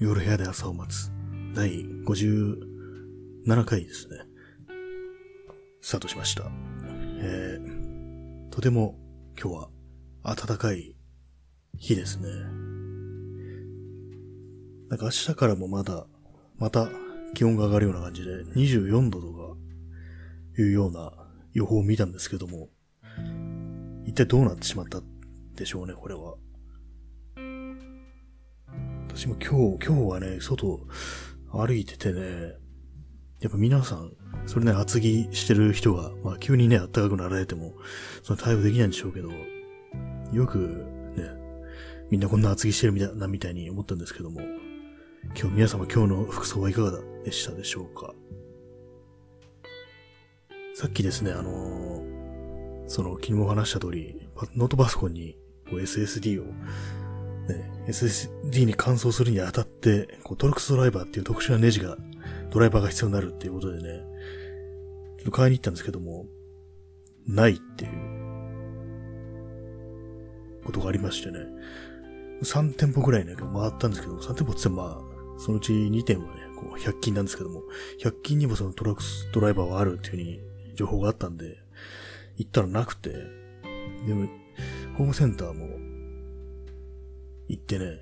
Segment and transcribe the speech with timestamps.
[0.00, 1.12] 夜部屋で朝を待つ。
[1.54, 4.16] 第57回ですね。
[5.82, 6.44] スタートしました。
[7.20, 8.98] えー、とても
[9.38, 9.68] 今日は
[10.34, 10.96] 暖かい
[11.76, 12.28] 日ですね。
[14.88, 16.06] なんか明日からもまだ、
[16.56, 16.88] また
[17.34, 19.54] 気温が上がるような感じで24度とか
[20.62, 21.12] いうような
[21.52, 22.70] 予報を見たんですけども、
[24.06, 25.02] 一体どうなってしまった
[25.56, 26.36] でしょうね、これは。
[29.12, 30.86] 私も今日、今日はね、外
[31.50, 32.54] 歩いててね、
[33.40, 34.12] やっぱ皆さん、
[34.46, 37.74] それね、厚着してる人が、まあ急にね、暖かくなられても、
[38.22, 39.30] その対応できないんでしょうけど、
[40.32, 40.58] よく
[41.16, 41.28] ね、
[42.08, 44.42] みんなこんな厚着してるみたいな、みたいに思ったんですけども、
[45.36, 48.14] 今日皆様今日の服装はいかがでしたでしょうか？
[50.76, 56.46] さっきですね、あのー、その、昨日も話した通り、ノートパソコンに SSD を、
[57.48, 61.96] ね、SSD に換装するにあたって、こうトルクスドライバーっていう特殊なネジが、
[62.50, 64.04] ドライバーが必要になるっていうことでね、
[65.18, 66.26] ちょっと買いに行ったんですけども、
[67.26, 68.20] ないっていう。
[70.64, 71.40] ことがありましてね、
[72.42, 77.62] 3店舗ぐらいね、回ったんですけど、3店舗ってまあ、そのうち2店はね、こう100均なんですけども、
[78.00, 80.40] 100均にもそのトラックスドライバーはあるっていう風に
[80.74, 81.58] 情報があったんで、
[82.36, 83.10] 行ったらなくて、
[84.06, 84.28] でも、
[84.96, 85.89] ホームセンターも
[87.50, 87.98] 行ってね、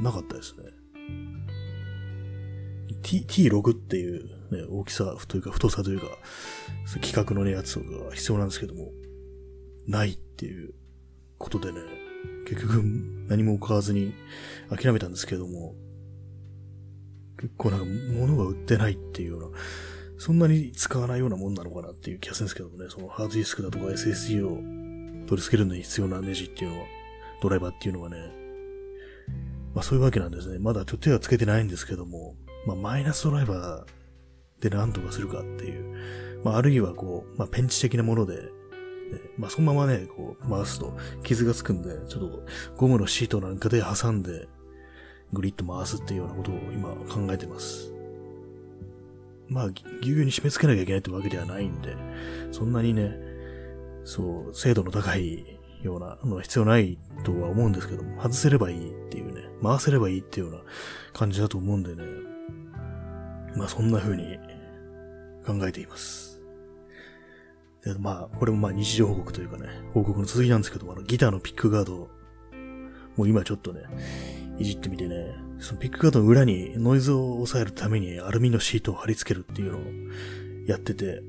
[0.00, 0.62] なかったですね。
[3.02, 6.06] T、T6 っていうね、大きさというか太さというか、
[6.96, 8.92] 規格のね、やつが必要なんですけども、
[9.88, 10.72] ないっていう
[11.38, 11.80] ことでね、
[12.46, 12.82] 結局
[13.28, 14.14] 何も買わずに
[14.68, 15.74] 諦めたんですけども、
[17.40, 19.58] 結構なんか物が売ってないっていうような、
[20.18, 24.58] そんなに使わないようなもんなのかなっていう気がするんですけどもね、そのハードディスクだとか SSD を
[25.26, 26.86] 取り付けるのに必要なネジっていうのは、
[27.42, 28.39] ドライバーっていうのはね、
[29.74, 30.58] まあそういうわけなんですね。
[30.58, 32.34] まだちょっと手はつけてないんですけども、
[32.66, 38.48] まあマイナスドライバーで何とかするかっていう、まああるいはこう、まあペンチ的なもので、ね、
[39.38, 42.44] まあそのままね、こう回すと傷がつくんで、ちょっと
[42.76, 44.48] ゴムのシートなんかで挟んで、
[45.32, 47.92] グリッと回すっていうようなことを今考えてます。
[49.48, 51.96] まあ、ぎゅうぎゅうに締め付けなきゃいけないってわけではないんで、
[52.52, 53.16] そんなにね、
[54.04, 58.92] そう、精度の高いようなのは必要ないとは思うんですけども、外せればいい、
[59.62, 60.62] 回せればいいっていうような
[61.12, 62.04] 感じだと思うんでね、
[63.56, 64.38] まあそんな風に
[65.46, 66.40] 考えています。
[67.84, 72.10] でまあ、これもまあ日常報告というかね、報告の続きなんですけども、あのギターのピックガード、
[73.16, 73.82] もう今ちょっとね、
[74.58, 79.82] いじってみてね、そのピックガードの裏にノイズを抑えるためにアルミのシートを貼り付けるっていうのを
[80.66, 81.22] やってて、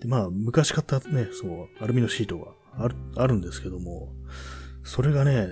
[0.00, 2.52] で、まあ、昔買ったね、そう、アルミのシートが
[2.84, 4.12] ある、あるんですけども、
[4.84, 5.48] それがね、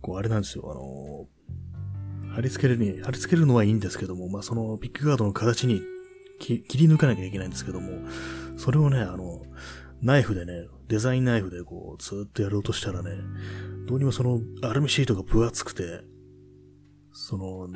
[0.00, 1.26] こう、あれなんですよ、あの
[2.34, 5.82] 貼り付けるに、貼り付けるのはいいんですけども、まあ、そのピックガードの形に
[6.38, 7.90] 切り抜かなきゃいけないんですけども、
[8.56, 9.42] それをね、あの、
[10.02, 13.10] ナイフでね、デザインナイフでこう、ずっとやろうとしたらね、
[13.86, 16.00] どうにもそのアルミシートが分厚くて、
[17.12, 17.68] その、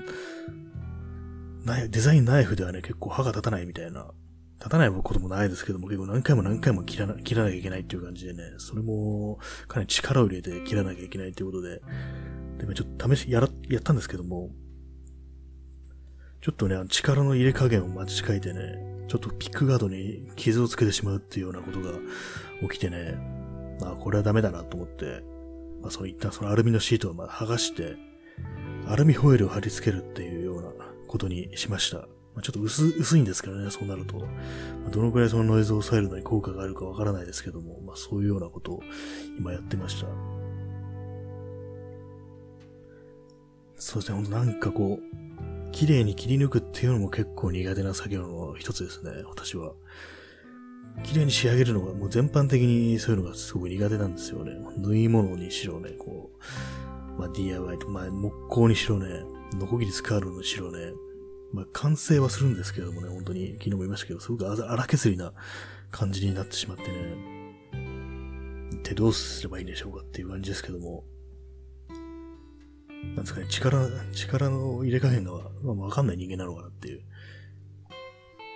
[1.89, 4.11] デザインナイフではね、結構歯が立たないみたいな、
[4.59, 9.39] 立たないこともないですけども、結構何回も何回も切らな切らなきゃいけないっていう感じでね、それも
[9.69, 11.83] かなり力を入れて切らなきゃいけないっていうことで、
[12.59, 14.51] でもちょっと試し、やら、やったんですけども、
[16.41, 18.07] ちょっとね、力の入れ加減を間違
[18.37, 21.93] えてね、ちょっとピックガードに傷をつけてしまうっていうようなことが
[22.63, 23.19] 起きてね、
[23.81, 25.23] まあこれはダメだなと思って、
[25.83, 27.97] まあその一旦そのアルミのシートをま剥がして、
[28.87, 30.69] アルミホイルを貼り付けるっていうような
[31.09, 32.07] ことにしました。
[32.35, 34.19] まあ、ちょっと薄薄いんですけどね、そうなると。
[34.19, 34.27] ま
[34.89, 38.83] あ、どのくらいそのノイズを抑えるのに効果があるかわからないですけども、まあそういうようなことを
[39.39, 40.09] 今やってました。
[43.77, 49.73] そうですね、ほんなんかこう、綺麗に切り抜くっていうのも結構苦手な作業の一つですね、私は。
[51.03, 54.57] 綺麗に仕上げるのがもう全般的にそういうのがすごく苦手なんですよね。
[54.79, 56.31] 縫い物にしろね、こ
[57.17, 59.25] う、まあ DIY と、まあ木工にしろね、
[59.55, 60.93] ノコギリ使うのにしろね、
[61.55, 65.33] まあ完成はするんですけどもね、本当に昨日も言いましたけど、すごく荒削りな
[65.91, 71.05] 感じになってしまってね、手どうすればいいんでしょうかっていう感じですけども、
[73.05, 77.03] なんですかね、力、力の入れ加減が、まあ、わかんない人間なのかなっていう。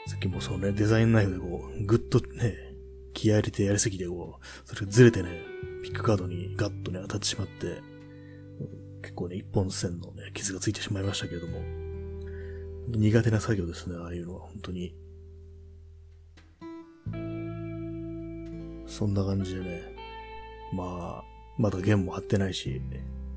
[0.09, 2.57] さっきもそのね、デザインナイフでこう、ぐっとね、
[3.15, 5.43] 気合入れてやりすぎてこう、それがずれてね、
[5.85, 7.81] ピックカードにガッとね、当たってしまって、
[9.03, 11.61] 結構ね、一本線のね、傷がついてしまいましたけれども、
[12.97, 14.95] 苦手な作業ですね、ああいうのは、本当に。
[18.87, 19.83] そんな感じでね、
[20.73, 21.25] まあ、
[21.59, 22.81] まだ弦も張ってないし、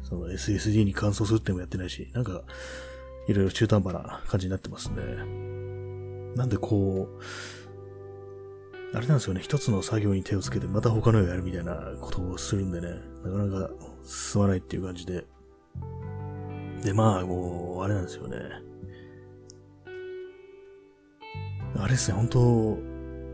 [0.04, 2.44] その SSD に乾燥するってもやってないし、なんか、
[3.28, 4.96] いろいろ中途半端な感じになってますね。
[6.36, 7.22] なんでこう、
[8.94, 12.88] あれなんですよね、一つの作業に手をつけてまた他のをやるみたいなことをするんでね、
[13.24, 13.70] なかなか
[14.04, 15.26] 進まないっていう感じで。
[16.84, 18.71] で、まあ、もう、あれなんですよね。
[21.82, 22.78] あれですね、本当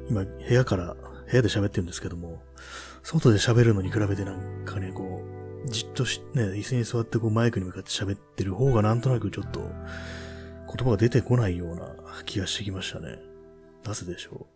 [0.10, 2.42] 今、部屋から、部屋で喋ってるんですけども、
[3.04, 5.22] 外で喋るのに比べてなんかね、こ
[5.66, 11.94] う、じっとし、ね、椅子に座ってこうマイクに向かって喋ってる方がなんとなくちょっと、言葉が出てこないような
[12.26, 13.20] 気がしてきましたね。
[13.86, 14.48] なぜでしょ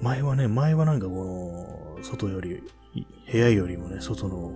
[0.00, 0.04] う？
[0.04, 2.62] 前はね、前はなんかこの、外より、
[3.32, 4.52] 部屋よりもね、外の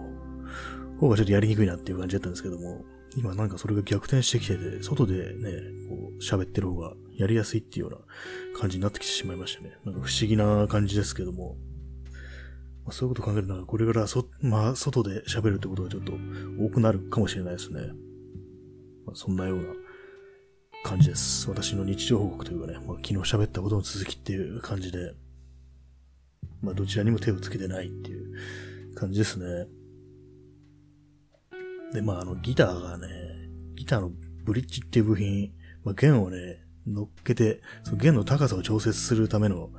[1.01, 2.85] 方がちょっとやりにくいなっていう感じだったんですけども、
[3.17, 5.51] 今なんかそれが逆転してきてて、外でね、
[5.89, 8.05] こう喋ってる方がやりやすいっていうよ
[8.53, 9.77] うな感じになってきてしまいましたね。
[9.85, 11.57] なんか不思議な感じですけども、
[12.85, 16.13] まあ、そういうこと考えるなら、これからそ、まあ、外で喋るってことがちょっと
[16.61, 17.81] 多くなるかもしれないですね。
[19.05, 19.65] まあ、そんなような
[20.85, 21.49] 感じです。
[21.51, 25.13] 私の日常報告というかね、まあ、昨日喋ったことの続きっていう感じで、
[26.63, 29.67] まあ、どちらにも手をつけてないっていう感じですね。
[31.93, 33.09] で、まあ、あの、ギターがね、
[33.75, 34.11] ギターの
[34.45, 35.53] ブリッジっていう部品、
[35.85, 39.71] まあ、弦をね、乗っけて、その弦の高さを調節するための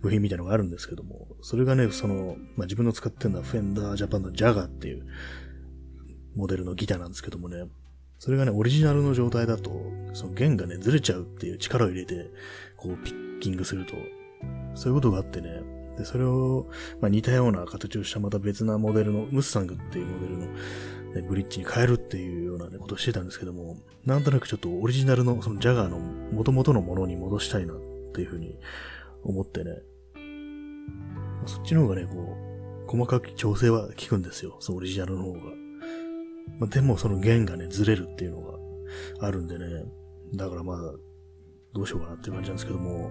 [0.00, 5.06] 部品みたいなのがあるんですけども、それがね、その、まあ、自分の使ってるのはフェンダージャパンのジャガーっていう
[6.36, 7.64] モデルのギターなんですけどもね、
[8.18, 9.70] それがね、オリジナルの状態だと、
[10.12, 12.30] その弦がね、ずれちゃうっていう力を入れて、
[12.76, 13.94] こう、ピッキングすると、
[14.74, 15.62] そういうことがあってね、
[15.96, 16.68] で、それを、
[17.00, 20.46] まあ、似たような形をしたまた別なモデルの、ムッサングっていうモデルの、
[21.28, 25.98] ブリッジに変えるっていうような、ね、ことをしてたんですけども、なんとなくちょっとオリジナルの、そのジャガーの
[26.32, 27.76] 元々のものに戻したいなっ
[28.14, 28.58] ていうふうに
[29.22, 29.82] 思ってね、
[31.46, 32.36] そっちの方がね、こ
[32.86, 34.56] う、細かく調整は効くんですよ。
[34.60, 35.40] そのオリジナルの方が。
[36.58, 39.84] まあ、でもその弦がね、ずれるっていうのがあるんでね、
[40.34, 40.78] だからまあ、
[41.74, 43.10] どうしようかなっていう感じなんですけども、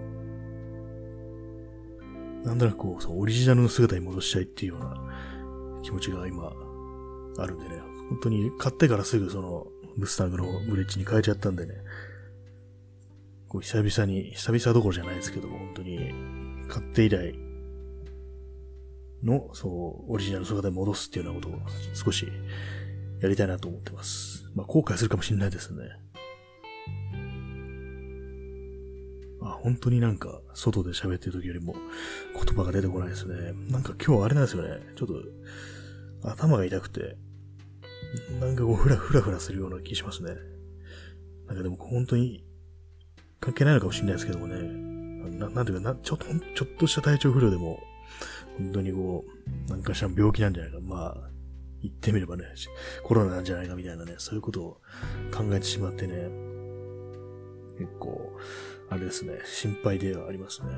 [2.44, 6.52] なんとなくこう、そのオリジナルの姿に戻したいっていうような気持ちが今、
[7.38, 7.80] あるんでね、
[8.10, 11.74] 本当に買ってからすぐその、ムスタングのブリッジに変えちゃったんでね、
[13.48, 16.12] こう久々に、久々どころじゃないですけども、本当に、
[16.68, 17.34] 買って以来
[19.22, 21.60] の、そう、オリジナル姿に戻すっていうようなことを
[21.94, 22.26] 少し
[23.20, 24.44] やりたいなと思ってます。
[24.54, 25.84] まあ、後悔するかもしれないですね。
[29.40, 31.74] あ、本当になんか、外で喋ってる時よりも
[32.34, 33.52] 言葉が出てこないですね。
[33.70, 34.80] なんか今日あれなんですよね。
[34.96, 37.16] ちょっと、頭が痛くて、
[38.40, 40.30] なんかこう、ふらふらふらするような気しますね。
[41.46, 42.44] なんかでも本当に、
[43.40, 44.88] 関係ないのかもしれないですけどもね。
[45.38, 47.80] ななんていうかな、ちょっと、ちょっとした体調不良でも、
[48.58, 49.24] 本当にこ
[49.68, 50.78] う、なんかしら病気なんじゃないか。
[50.80, 51.30] まあ、
[51.82, 52.44] 言ってみればね、
[53.04, 54.80] コロナなんじゃないかみたいなね、そういうことを
[55.32, 56.28] 考えてしまってね、
[57.78, 58.36] 結構、
[58.90, 60.68] あれですね、心配ではありますね。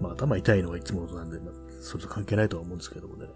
[0.00, 3.28] まあ頭痛いのはいつものなんで、まあ、それと関係ないとは思うんですけどもね。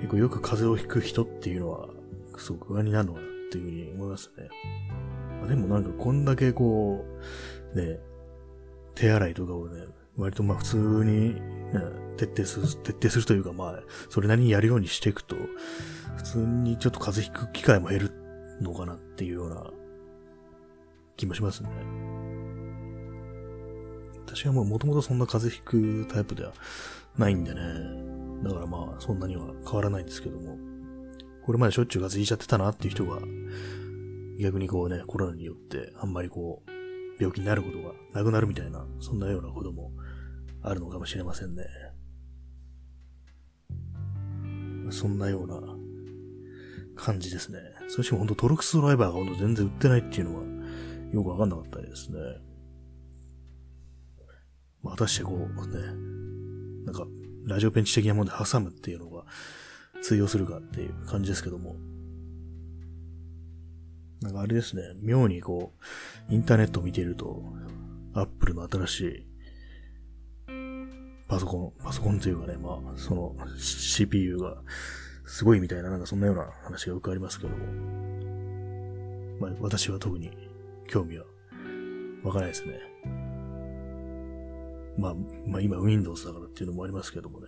[0.00, 1.88] 結構よく風邪をひく人っていうのは、
[2.36, 4.48] すごく不安になるのかなっていうふうに思いますね。
[5.40, 7.04] まあ、でもなんかこんだけこ
[7.74, 8.00] う、ね、
[8.94, 11.40] 手洗いとかをね、割とまあ普通に、ね、
[12.16, 15.36] 徹底する、徹底するというかまあ、それなりにやるようにしていくと、
[16.16, 18.10] 普通にちょっと風邪ひく機会も減る
[18.60, 19.70] のかなっていうような
[21.16, 21.68] 気もしますね。
[24.26, 26.52] 私はもう元々そんな風邪ひくタイプでは
[27.18, 28.19] ないんでね。
[28.42, 30.56] だからまあそんなには変わらないんですけども。
[31.42, 33.18] これまでしょっちゅう風邪ひいちゃってたなっていう人が
[34.38, 36.70] 逆にこうね、コロナによってあんまりこう
[37.20, 39.90] 病気になることがなくなるみたいな、そんなようなことも
[40.62, 41.64] あるのかもしれませんね。
[44.90, 45.60] そんなような
[46.94, 47.58] 感じですね。
[47.88, 50.44] そしてほんとトルクスドライバーがほんと全然売ってないっていうのは
[51.12, 52.18] よくわかんなかったですね。
[54.82, 55.46] まあ、果たしてこうね、
[56.84, 57.06] なんか、
[57.50, 59.24] ラジオペンチ的なもので挟むっていうのが
[60.02, 61.74] 通用するかっていう感じですけども。
[64.22, 65.72] なんかあれですね、妙にこ
[66.30, 67.42] う、インターネットを見ていると、
[68.12, 69.26] アップルの新しい
[71.26, 74.58] パソコン、パソコンというかね、まあ、その CPU が
[75.24, 77.56] すごいみたいな、なんかそんなような話がよくありますけども。
[79.40, 80.30] まあ、私は特に
[80.86, 81.24] 興味は
[82.22, 83.29] わからないですね。
[85.00, 85.14] まあ、
[85.46, 87.46] まあ今 Windows だからっていうのもありますけどもね。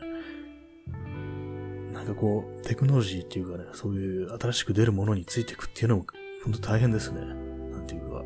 [1.92, 6.06] なんかこう、テクノロジーっていうかね、そういう新しく出るものについていくっていうのも、
[6.42, 7.20] 本当大変ですね。
[7.20, 8.22] なんていうか。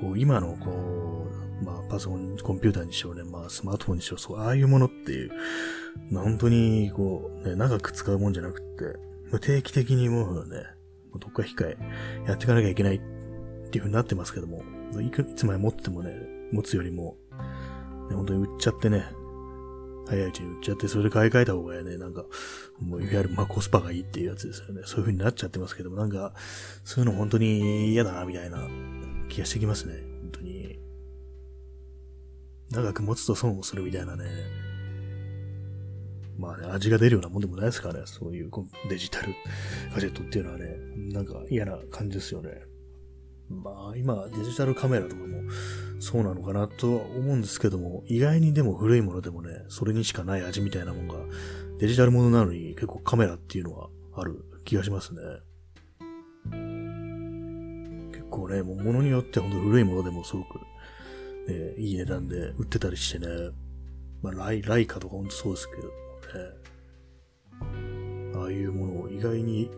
[0.00, 0.70] こう、今のこ
[1.60, 5.30] う、まあ、パソコン、コンピューターにしろね、まあ、スマートフォンにしろ、そう、ああいうものっていう、
[6.12, 8.98] 本当に、こう、ね、長く使うもんじゃなくて、
[9.40, 10.64] 定期的にもうね、
[11.18, 11.78] どっか控え、
[12.26, 14.62] やっていかなきゃいけないっていう風になってますけども、
[15.00, 16.12] いくいつまで持ってもね、
[16.52, 17.16] 持つよりも、
[18.10, 19.04] ね、本当に売っちゃってね、
[20.08, 22.24] 早いうちに売っちゃって、それで買い替えた方がね、なんか、
[22.80, 24.82] もういわゆるまあコスパがいいっていうやつですよね。
[24.84, 26.32] そういう風になっちゃってますけども、なんか、
[26.84, 28.68] そういうの本当に嫌だな、みたいな
[29.28, 29.94] 気がしてきますね。
[30.22, 30.78] 本当に。
[32.70, 34.24] 長く持つと損をするみたいなね。
[36.38, 38.02] まあね、味が出るようなもんでもないですからね。
[38.04, 38.50] そういう
[38.88, 39.34] デジタル
[39.92, 40.76] ガジェットっていうのはね、
[41.12, 42.62] なんか嫌な感じですよね。
[43.48, 45.26] まあ今デジタルカメラとかも
[46.00, 51.14] そうなのかなとは思うんですけども、意外にでも古いものでもね、それにしかない味みたいなもんが
[51.78, 55.20] デジタルものなのに結構カメラっていうのはある気がしますね。
[58.12, 60.58] 結構ね、もう物によってほんと古いものでもすごく、
[61.48, 63.26] ね、いい値段で売ってたりしてね、
[64.22, 65.90] まあライライカとかほんとそうですけどね、
[68.34, 69.70] ああいうものを意外に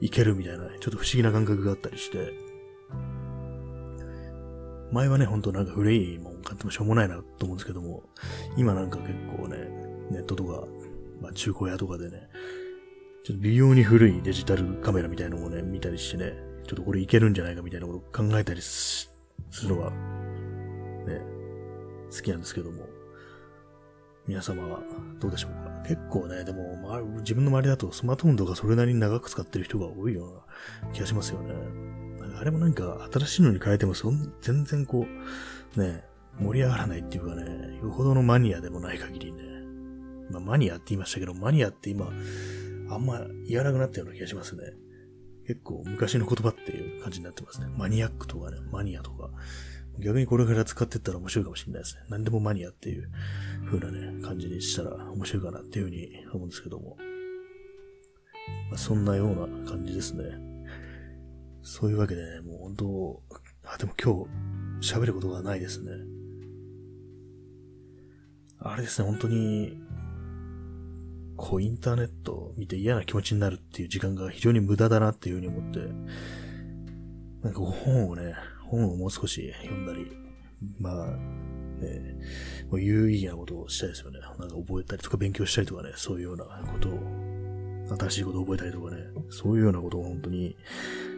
[0.00, 2.32] いけるみたいな、ちょっと不思議な感覚があったりして、
[4.92, 8.02] 前はね、ほんとなんか古いもん買ってもしょうもないなと思うんですけども、
[8.56, 9.56] 今なんか結構ね、
[10.10, 10.66] ネットとか、
[11.20, 12.28] まあ中古屋とかでね、
[13.24, 16.32] ちょっと微妙に古いデジタルカメラみたいなのをね、見たりしてね、
[16.66, 19.10] ちょっとこれいけるんじゃないかみたいなことを考えたりす
[19.62, 21.20] るのが、ね、
[22.10, 22.86] 好きなんですけども、
[24.26, 24.80] 皆様は
[25.20, 25.68] どうでしょうか？
[25.88, 30.26] 結構ね、でも、まあ、自分の周りだとスマートフォンとかそれなりに長く使ってる人が多いよ
[30.82, 31.54] うな気がしますよね。
[32.40, 35.06] あれもなんか新しいのに変えてもそん全然こ
[35.76, 36.04] う、ね、
[36.40, 39.42] 盛り上がらないっていうかね、よほどのマニアでもない限りね。
[40.30, 42.10] まあマニアって言いましたけど、マニアって今、
[42.90, 44.62] あんま言わなくなったような気がしますね。
[45.46, 47.66] 結構昔の言葉っていう感じになってますね。
[47.76, 49.30] マニアックとかね、マニアとか。
[49.98, 52.02] 逆にこれから使ってったら面白いかもしれないですね。
[52.08, 53.10] 何でもマニアっていう
[53.66, 56.96] 風なね、感じにしたら面白いかなっていう風に思うんですけども。
[58.70, 59.28] まあ、そんなよう
[59.64, 60.57] な感じですね。
[61.62, 63.22] そういうわけでね、もう本当、
[63.64, 64.26] あ、でも今
[64.80, 65.90] 日喋ることがないですね。
[68.60, 69.78] あれですね、本当に、
[71.36, 75.80] こうインターネット見て嫌な気持ちになるっていう時間が非常に無駄だなっていうふうに思って、
[77.42, 78.34] なんか本をね、
[78.64, 80.10] 本をもう少し読んだり、
[80.78, 81.06] まあ、
[81.80, 82.16] ね、
[82.68, 84.18] もう有意義なことをしたいですよね。
[84.38, 86.98] なんか覚えたりとか勉強したりとかね、そういうようなことを
[87.96, 90.56] 新しいことを覚えたりとかね、そういうようなことを本当に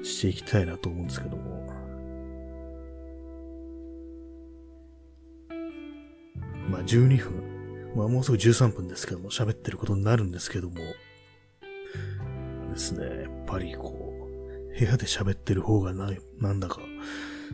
[0.02, 1.90] していきたいなと思うんですけども。
[6.70, 10.76] まあ12分、まあもうすぐ13分ですけども、喋ってることになるんですけども、
[12.72, 14.28] ですね、やっぱりこ
[14.74, 16.80] う、部屋で喋ってる方がな、なんだか、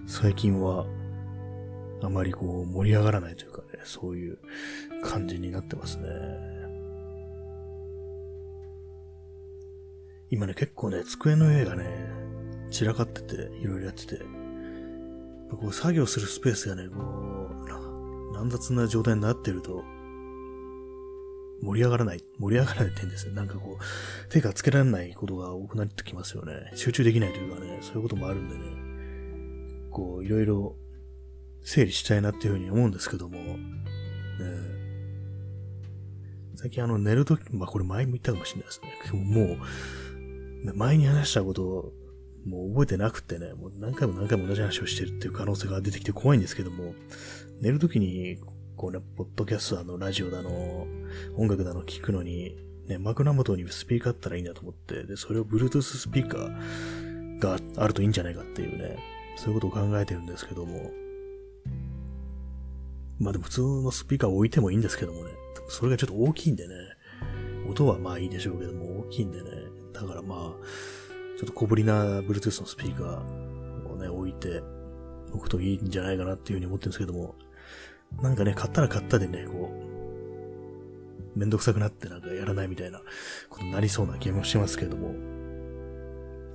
[0.06, 0.86] 最近は、
[2.02, 4.38] あまりこう盛り上がらないというかね、そういう
[5.02, 6.55] 感じになってますね。
[10.30, 11.84] 今ね、結構ね、机の上がね、
[12.70, 14.18] 散らかってて、いろいろやってて、
[15.50, 19.84] こう作業するスペースがね、こう、乱雑な状態になってると、
[21.62, 23.34] 盛り上がらない、盛り上がらない点ですね。
[23.34, 26.72] なんかこう、手がつけられないことが多くなってきますよね。
[26.74, 30.76] 集中できないというかね、そういうこともあるんでね、こう、いろいろ
[31.62, 33.56] 整理したいなっていうふうに思うんですけども、ね、
[36.56, 39.18] 最近あの寝るとき、まあこれ前も言ったかもしれないですね。
[39.18, 39.58] もう、
[40.74, 41.92] 前に話したことを
[42.46, 46.94] もう覚えてなくてね、もう何回も何回も同じ話をしてるっていう可能性が出てきて怖いんですけども、
[47.60, 48.38] 寝るときに、
[48.76, 50.86] こうね、ポッドキャストだの、ラジオだの、
[51.36, 52.56] 音楽だの聞くのに、
[52.86, 58.98] ね、枕元にスピーカーあったらいいなと思って、で、それを Bluetooth スピーカーがあるといいんじゃないかっていうね、
[59.36, 60.90] そういうことを考えてるんですけども、
[63.18, 65.32] まあでも普通のスピーカー置いてもいいんですけどもね、
[65.68, 66.74] それがちょっと大きいんでね、
[67.68, 69.50] 音はまあいいでしょうけども、大きいんでね、
[70.00, 70.38] だからまあ、
[71.38, 74.62] ちょっと小ぶりな Bluetooth のスピーカーをね、置いて
[75.32, 77.34] おくといいんじゃないかなっていうふうに思ってるんですけども、
[78.22, 79.70] なんかね、買ったら買ったでね、こ
[81.34, 83.00] う、めんどくさくなってなんかやらないみたいな
[83.50, 85.14] ことになりそうな気もしますけども、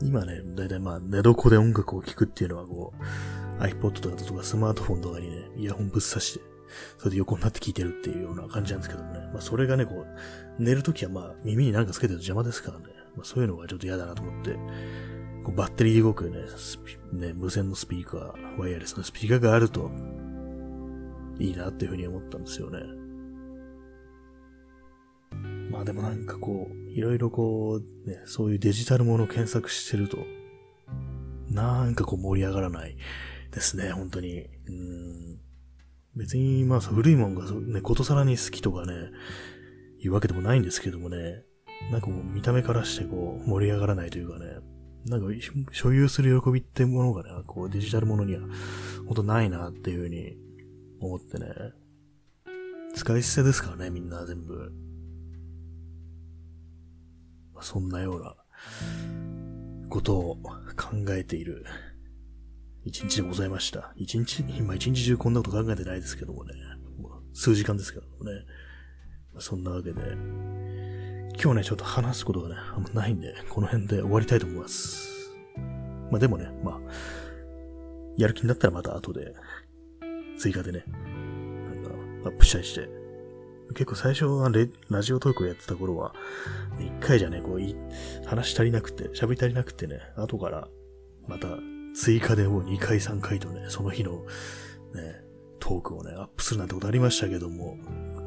[0.02, 2.94] 今ね、だいたいまあ、寝床で音楽を聴くっていうのはこ
[3.60, 6.52] う、iPod とかとかスマートフォンとかにね、イヤホンぶっ刺して、
[6.98, 9.20] それで横になって聞いてるっていうような感じなんですけどもね。
[9.34, 12.86] まあそれがね、こう、寝るときはまあ耳になんかつけてると邪魔ですからね。
[13.16, 14.54] まあそういうのがちょっと嫌だなと思って、
[15.44, 16.38] こうバッテリーで動くね、
[17.14, 19.92] ね、無線のスピーカー、ワイヤレスのスピーカーがあると、
[21.40, 22.80] いいなっていうふうに思ったんですよね。
[25.72, 30.18] まあでもなんかこう、いろいろこう、ね、そういうデジタルものを検索してると、
[31.50, 32.96] なんかこう盛り上がらない
[33.52, 34.48] ですね、本当に。
[34.68, 35.40] うん
[36.16, 38.94] 別に、まあ、古いもんが、ね、ことさらに好きとかね、
[40.00, 41.44] いうわけでもないんですけどもね、
[41.90, 44.46] なんかもう見た目からしてこう、盛り上がらないというかね、
[45.06, 45.28] なんか、
[45.72, 48.42] 所有する喜びってものがね、こう、デジタルものには、
[49.06, 50.38] ほんとないなっていうふうに
[51.00, 51.48] 思ってね、
[52.94, 54.72] 使い捨てですからね、みんな全部。
[57.62, 58.36] そんなような
[59.90, 60.38] ことを
[60.76, 61.64] 考えている
[62.86, 63.94] 一日でございました。
[63.96, 66.54] 一日、今一日中こんなこと考えてないですけどもね。
[67.34, 68.32] 数時間ですけどもね。
[69.38, 70.02] そんなわけで、
[71.44, 75.34] 今日ね、ちょっと話すことがね、あんまないんで、この辺で終わりたいと思います。
[76.12, 76.80] まあでもね、まあ、
[78.16, 79.34] やる気になったらまた後で、
[80.38, 82.88] 追加でね、なんかアップしたりして、
[83.70, 86.14] 結構最初はレラジオトークをやってた頃は、
[86.80, 87.76] 一回じゃね、こうい、
[88.28, 90.68] 話足りなくて、喋り足りなくてね、後から
[91.28, 91.48] また
[91.96, 94.26] 追加でもう2回3回とね、その日の
[94.94, 95.24] ね、
[95.60, 97.78] トークをね、アップするなんてことありましたけども、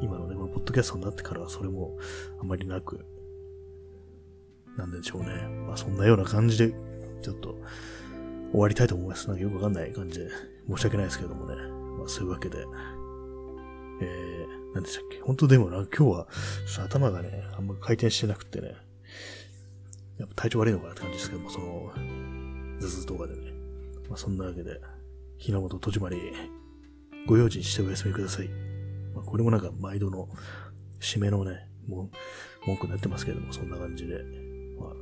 [0.05, 1.97] 今のね、このポッドキャストになってからはそれも
[2.39, 3.03] あまりなく、
[4.77, 5.47] なんでしょうね。
[5.67, 6.73] まあそんなような感じで、
[7.21, 7.57] ちょっと
[8.51, 9.27] 終わりたいと思います。
[9.27, 10.29] なんかよくわかんない感じで、
[10.69, 11.55] 申し訳ないですけどもね。
[11.97, 12.59] まあそういうわけで、
[14.01, 15.19] えー、何でしたっけ？
[15.21, 16.27] 本当でもな、今日は、
[16.83, 18.75] 頭がね、あんま回転してなくてね、
[20.19, 21.91] やっぱ体調悪いのかなって感じですけども、その、
[22.79, 23.53] 頭痛とかでね。
[24.09, 24.79] まあそんなわけで、
[25.37, 26.17] ひなもと戸締まり、
[27.27, 28.49] ご用心してお休みください。
[29.15, 30.29] まあこれもなんか毎度の
[30.99, 32.09] 締めのね、文
[32.77, 34.19] 句になってますけども、そんな感じで、
[34.79, 34.93] まあ、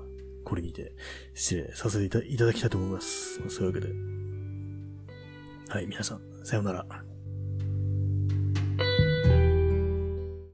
[0.43, 0.93] これにて
[1.33, 3.35] 失礼させていただきたいと思います。
[3.49, 3.93] そういうわけで、
[5.69, 6.85] はい、皆さん、さようなら。